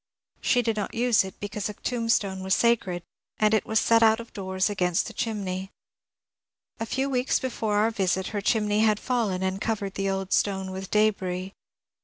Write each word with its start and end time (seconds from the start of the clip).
She 0.41 0.63
did 0.63 0.77
not 0.77 0.95
use 0.95 1.23
it 1.23 1.39
becanae 1.39 1.69
a 1.69 1.73
tombstone 1.73 2.41
was 2.41 2.55
sacred, 2.55 3.03
and 3.37 3.53
it 3.53 3.67
was 3.67 3.79
set 3.79 4.01
oat 4.01 4.19
of 4.19 4.33
doors 4.33 4.67
against 4.67 5.05
the 5.05 5.13
chinmey. 5.13 5.69
A 6.79 6.87
few 6.87 7.07
wedcs 7.07 7.39
before 7.39 7.77
oar 7.83 7.91
visit 7.91 8.29
her 8.29 8.41
chinmey 8.41 8.79
had 8.79 8.99
fallen 8.99 9.43
and 9.43 9.61
covered 9.61 9.93
the 9.93 10.09
old 10.09 10.33
stone 10.33 10.71
with 10.71 10.89
d^ris. 10.89 11.51